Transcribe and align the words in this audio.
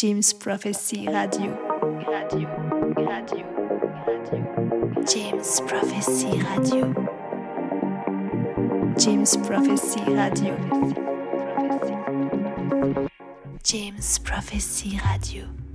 James 0.00 0.32
Prophecy 0.32 1.06
Radio. 1.06 1.50
Radio, 2.08 2.48
radio, 2.96 3.44
radio. 4.08 5.04
James 5.04 5.60
Prophecy 5.66 6.40
Radio. 6.40 6.94
James 8.96 9.36
Prophecy 9.36 10.00
Radio. 10.06 10.56
James 13.62 14.18
Prophecy 14.20 14.98
Radio. 15.04 15.69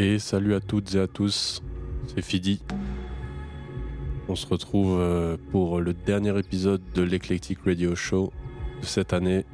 Et 0.00 0.20
salut 0.20 0.54
à 0.54 0.60
toutes 0.60 0.94
et 0.94 1.00
à 1.00 1.08
tous, 1.08 1.60
c'est 2.06 2.22
Fidi. 2.22 2.62
On 4.28 4.36
se 4.36 4.46
retrouve 4.46 5.00
euh, 5.00 5.36
pour 5.50 5.80
le 5.80 5.92
dernier 5.92 6.38
épisode 6.38 6.80
de 6.94 7.02
l'Eclectic 7.02 7.58
Radio 7.66 7.96
Show 7.96 8.32
de 8.80 8.86
cette 8.86 9.12
année 9.12 9.44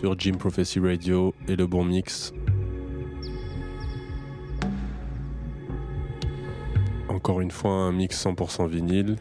sur 0.00 0.18
Jim 0.18 0.32
Prophecy 0.32 0.80
Radio 0.80 1.36
et 1.46 1.54
le 1.54 1.68
bon 1.68 1.84
mix. 1.84 2.32
Encore 7.08 7.40
une 7.40 7.52
fois, 7.52 7.74
un 7.74 7.92
mix 7.92 8.26
100% 8.26 8.68
vinyle 8.68 9.14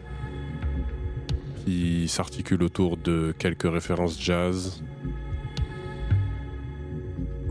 qui 1.64 2.08
s'articule 2.08 2.64
autour 2.64 2.98
de 2.98 3.36
quelques 3.38 3.72
références 3.72 4.20
jazz, 4.20 4.82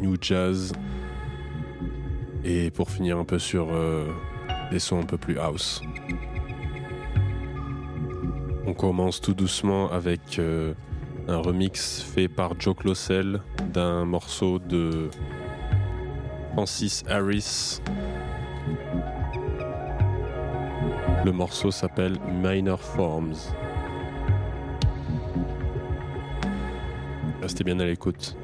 new 0.01 0.17
jazz 0.21 0.73
et 2.45 2.71
pour 2.71 2.91
finir 2.91 3.19
un 3.19 3.25
peu 3.25 3.39
sur 3.39 3.69
euh, 3.73 4.07
des 4.71 4.79
sons 4.79 5.01
un 5.01 5.07
peu 5.07 5.17
plus 5.17 5.39
house. 5.39 5.81
On 8.67 8.75
commence 8.75 9.21
tout 9.21 9.35
doucement 9.35 9.91
avec 9.91 10.39
euh, 10.39 10.75
un 11.29 11.39
remix 11.39 12.03
fait 12.03 12.29
par 12.29 12.59
Joe 12.61 12.77
Closell 12.77 13.41
d'un 13.73 14.05
morceau 14.05 14.59
de 14.59 15.11
Francis 16.53 17.03
Harris. 17.09 17.81
Le 21.25 21.33
morceau 21.33 21.71
s'appelle 21.71 22.19
Minor 22.43 22.81
Forms. 22.81 23.35
Restez 27.41 27.65
bien 27.65 27.79
à 27.81 27.85
l'écoute. 27.85 28.37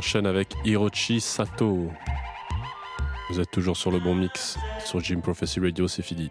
Enchaîne 0.00 0.26
avec 0.26 0.54
Hirochi 0.64 1.20
Sato. 1.20 1.90
Vous 3.28 3.38
êtes 3.38 3.50
toujours 3.50 3.76
sur 3.76 3.90
le 3.90 4.00
bon 4.00 4.14
mix. 4.14 4.56
Sur 4.82 5.00
Jim 5.00 5.20
Prophecy 5.20 5.60
Radio, 5.60 5.88
c'est 5.88 6.00
fini. 6.00 6.30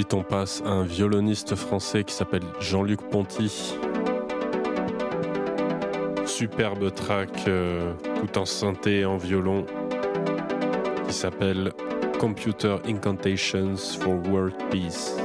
Et 0.00 0.04
tout 0.04 0.16
de 0.16 0.22
suite, 0.22 0.26
on 0.26 0.34
passe 0.34 0.62
à 0.64 0.70
un 0.70 0.82
violoniste 0.82 1.54
français 1.54 2.04
qui 2.04 2.14
s'appelle 2.14 2.44
Jean-Luc 2.58 3.02
Ponty. 3.10 3.76
Superbe 6.24 6.90
track 6.94 7.28
euh, 7.48 7.92
tout 8.18 8.38
en 8.38 8.46
synthé 8.46 9.00
et 9.00 9.04
en 9.04 9.18
violon 9.18 9.66
qui 11.06 11.12
s'appelle 11.12 11.72
Computer 12.18 12.76
Incantations 12.86 13.76
for 13.76 14.14
World 14.26 14.54
Peace. 14.70 15.18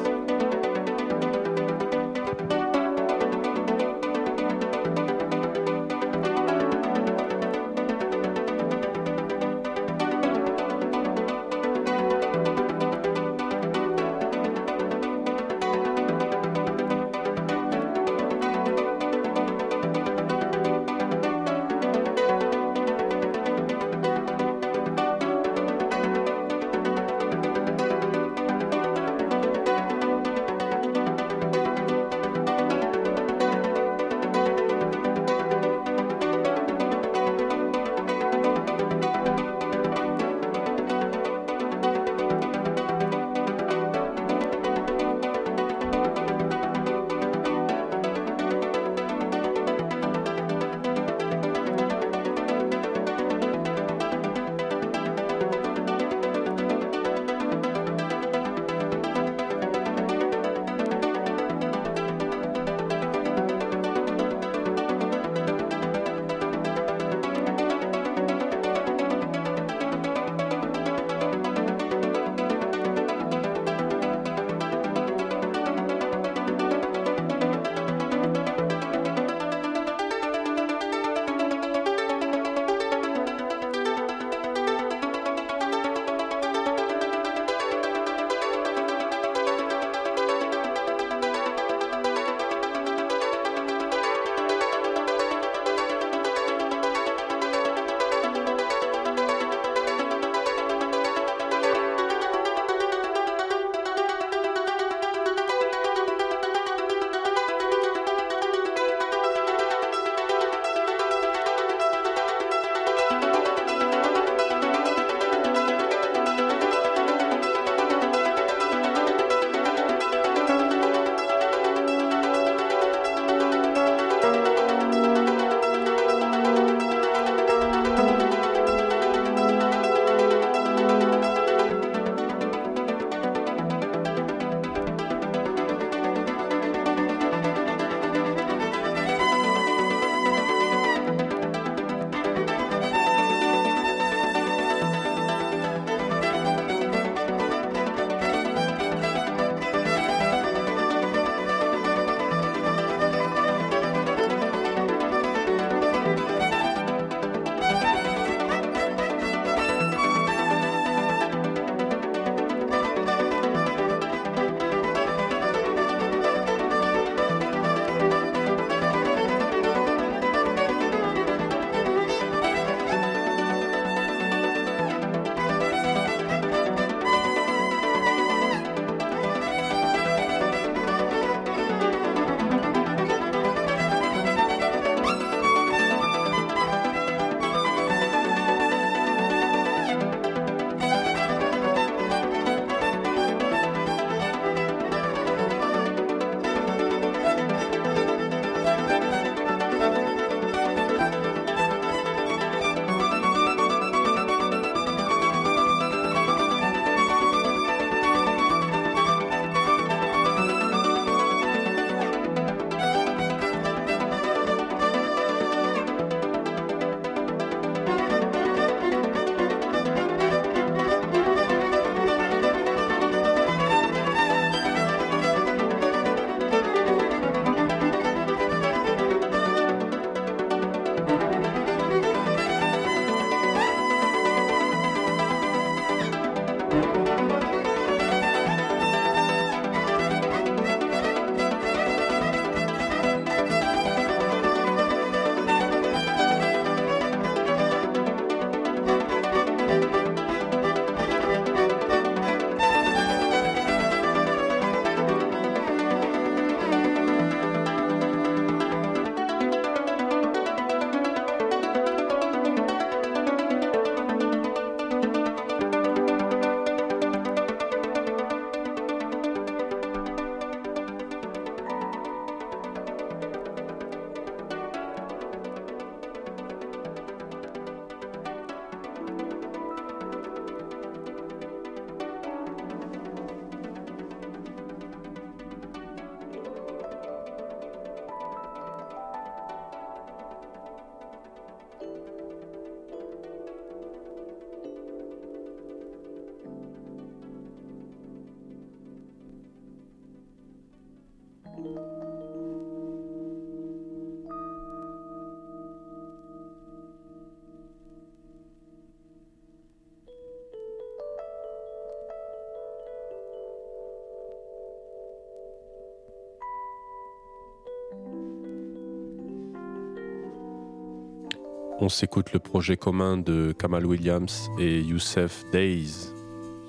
On 321.79 321.89
s'écoute 321.89 322.31
le 322.33 322.39
projet 322.39 322.77
commun 322.77 323.17
de 323.17 323.53
Kamal 323.57 323.85
Williams 323.85 324.49
et 324.59 324.79
Youssef 324.81 325.43
Days 325.51 326.13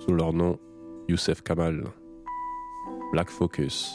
sous 0.00 0.12
leur 0.12 0.32
nom 0.32 0.58
Youssef 1.08 1.42
Kamal. 1.42 1.84
Black 3.12 3.30
Focus. 3.30 3.94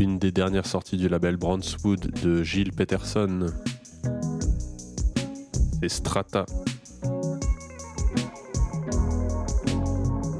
Une 0.00 0.18
des 0.18 0.30
dernières 0.32 0.66
sorties 0.66 0.96
du 0.96 1.08
label 1.08 1.36
Brownswood 1.36 2.10
de 2.22 2.42
Gilles 2.42 2.72
Peterson. 2.72 3.46
C'est 5.80 5.88
Strata. 5.88 6.46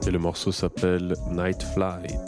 Et 0.06 0.10
le 0.10 0.18
morceau 0.18 0.52
s'appelle 0.52 1.14
Night 1.30 1.62
Flight. 1.74 2.21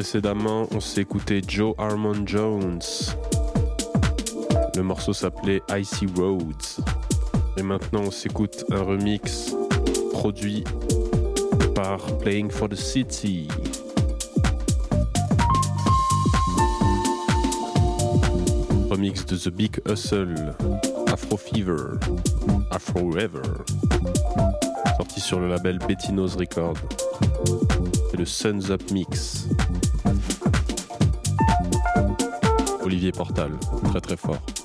Précédemment, 0.00 0.66
on 0.70 0.80
s'est 0.80 1.02
écouté 1.02 1.42
Joe 1.46 1.74
Harmon 1.76 2.22
Jones. 2.24 2.80
Le 4.74 4.82
morceau 4.82 5.12
s'appelait 5.12 5.60
Icy 5.76 6.06
Roads. 6.16 6.80
Et 7.58 7.62
maintenant, 7.62 8.04
on 8.06 8.10
s'écoute 8.10 8.64
un 8.70 8.82
remix 8.82 9.54
produit 10.12 10.64
par 11.74 11.98
Playing 12.20 12.50
for 12.50 12.70
the 12.70 12.76
City. 12.76 13.46
Remix 18.88 19.26
de 19.26 19.36
The 19.36 19.50
Big 19.50 19.82
Hustle, 19.86 20.54
Afro 21.12 21.36
Fever, 21.36 21.98
Afro 22.70 23.18
Ever. 23.18 23.42
Sorti 24.96 25.20
sur 25.20 25.40
le 25.40 25.50
label 25.50 25.78
Bettino's 25.86 26.36
Record. 26.36 26.78
C'est 28.10 28.16
le 28.16 28.24
Suns 28.24 28.70
Up 28.70 28.80
Mix. 28.92 29.49
Olivier 32.90 33.12
Portal, 33.12 33.52
très 33.84 34.00
très 34.00 34.16
fort. 34.16 34.59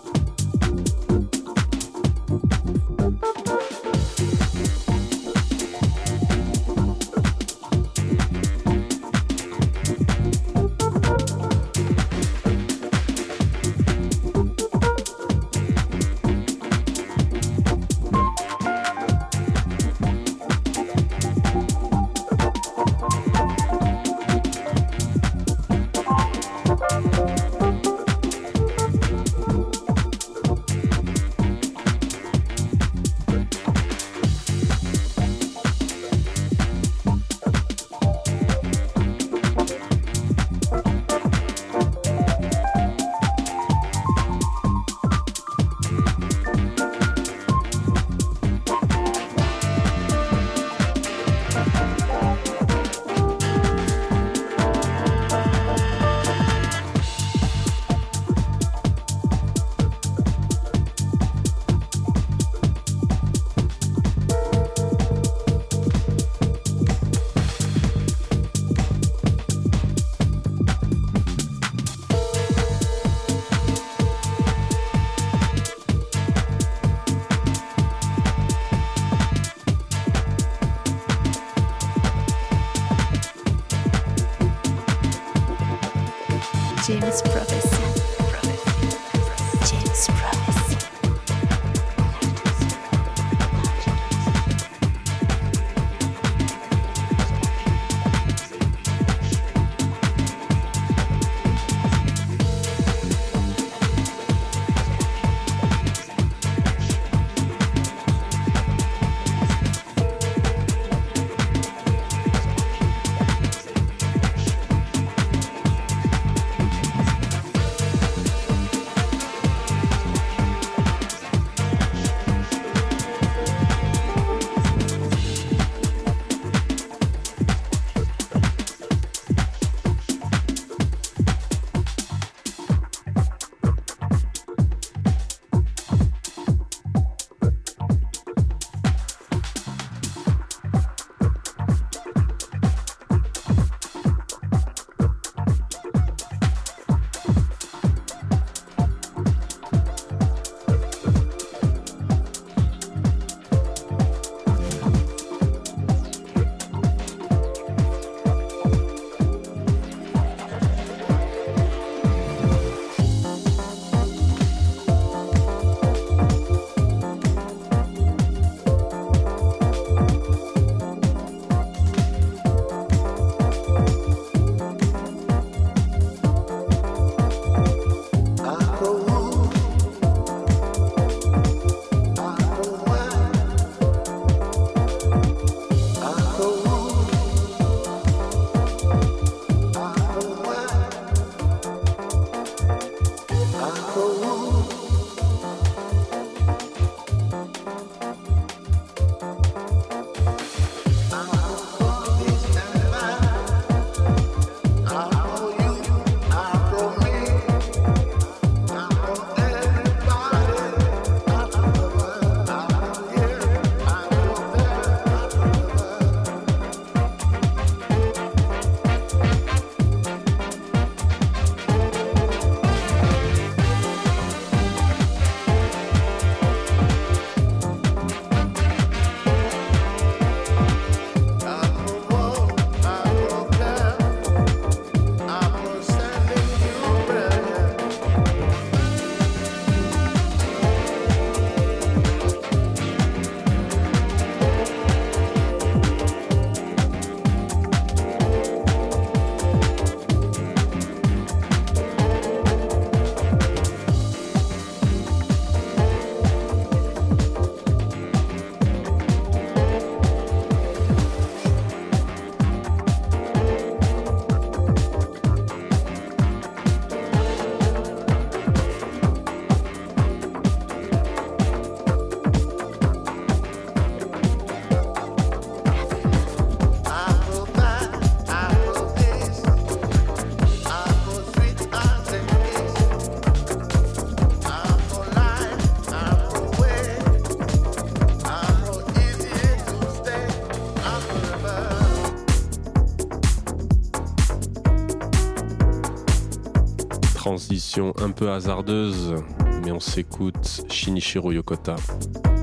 Un 298.01 298.11
peu 298.11 298.31
hasardeuse, 298.31 299.15
mais 299.63 299.71
on 299.71 299.79
s'écoute 299.79 300.65
Shinichiro 300.69 301.31
Yokota, 301.31 301.77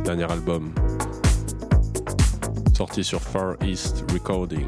dernier 0.04 0.30
album, 0.30 0.72
sorti 2.74 3.04
sur 3.04 3.20
Far 3.20 3.56
East 3.62 4.04
Recording. 4.10 4.66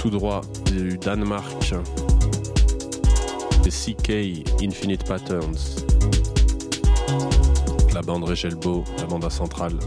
Tout 0.00 0.10
droit 0.10 0.42
du 0.66 0.96
Danemark. 0.98 1.74
C'est 3.62 3.94
CK 3.94 4.44
Infinite 4.62 5.04
Patterns. 5.04 5.76
La 7.92 8.02
bande 8.02 8.24
Regelbo, 8.24 8.84
la 8.98 9.04
bande 9.04 9.24
à 9.24 9.30
centrale. 9.30 9.78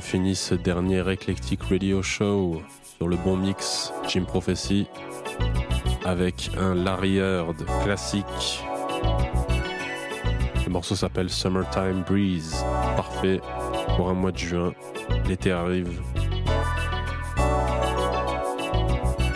Finit 0.00 0.34
ce 0.34 0.54
dernier 0.54 1.02
Eclectic 1.06 1.62
Radio 1.62 2.02
Show 2.02 2.60
sur 2.96 3.08
le 3.08 3.16
bon 3.16 3.36
mix 3.36 3.92
Jim 4.08 4.24
Prophecy 4.24 4.86
avec 6.04 6.50
un 6.58 6.74
Larry 6.74 7.16
Heard 7.16 7.64
classique. 7.82 8.62
Le 10.66 10.70
morceau 10.70 10.94
s'appelle 10.94 11.30
Summertime 11.30 12.04
Breeze. 12.06 12.64
Parfait 12.96 13.40
pour 13.96 14.10
un 14.10 14.14
mois 14.14 14.32
de 14.32 14.38
juin. 14.38 14.74
L'été 15.26 15.52
arrive. 15.52 16.00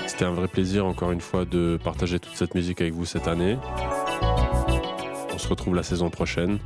C'était 0.07 0.25
un 0.25 0.33
vrai 0.33 0.49
plaisir, 0.49 0.85
encore 0.85 1.13
une 1.13 1.21
fois, 1.21 1.45
de 1.45 1.79
partager 1.83 2.19
toute 2.19 2.37
cette 2.37 2.55
musique 2.55 2.81
avec 2.81 2.93
vous 2.93 3.05
cette 3.05 3.29
année. 3.29 3.57
On 5.33 5.39
se 5.39 5.49
retrouve 5.49 5.75
la 5.75 5.83
saison 5.83 6.11
prochaine. 6.11 6.59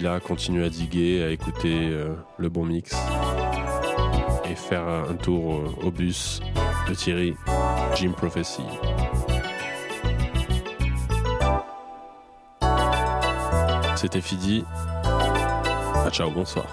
Là, 0.00 0.20
continuez 0.20 0.64
à 0.64 0.70
diguer, 0.70 1.22
à 1.22 1.30
écouter 1.30 1.90
euh, 1.90 2.14
le 2.38 2.48
bon 2.48 2.64
mix 2.64 2.96
et 4.50 4.54
faire 4.54 4.88
un 4.88 5.14
tour 5.14 5.62
au 5.84 5.90
bus 5.90 6.40
de 6.88 6.94
Thierry, 6.94 7.34
Jim 7.94 8.12
Prophecy. 8.12 8.62
C'était 13.96 14.22
Fidi. 14.22 14.64
Ah, 15.04 16.08
ciao, 16.10 16.30
bonsoir. 16.30 16.66